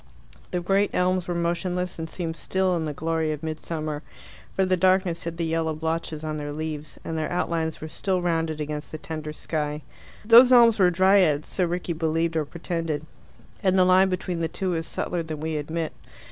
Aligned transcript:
The 0.49 0.61
great 0.61 0.89
elms 0.95 1.27
were 1.27 1.35
motionless, 1.35 1.99
and 1.99 2.09
seemed 2.09 2.35
still 2.35 2.75
in 2.75 2.85
the 2.85 2.91
glory 2.93 3.31
of 3.31 3.43
midsummer, 3.43 4.01
for 4.51 4.65
the 4.65 4.75
darkness 4.75 5.21
hid 5.21 5.37
the 5.37 5.45
yellow 5.45 5.75
blotches 5.75 6.23
on 6.23 6.37
their 6.37 6.51
leaves, 6.51 6.97
and 7.05 7.15
their 7.15 7.31
outlines 7.31 7.81
were 7.81 7.87
still 7.87 8.19
rounded 8.19 8.59
against 8.59 8.91
the 8.91 8.97
tender 8.97 9.31
sky. 9.31 9.83
Those 10.25 10.51
elms 10.51 10.79
were 10.79 10.89
Dryads 10.89 11.47
so 11.47 11.65
Rickie 11.65 11.93
believed 11.93 12.35
or 12.35 12.45
pretended, 12.45 13.05
and 13.61 13.77
the 13.77 13.85
line 13.85 14.09
between 14.09 14.39
the 14.39 14.47
two 14.47 14.73
is 14.73 14.87
subtler 14.87 15.21
than 15.21 15.39
we 15.39 15.55
admit. 15.55 15.93